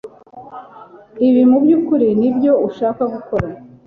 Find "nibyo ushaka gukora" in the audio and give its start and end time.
2.19-3.47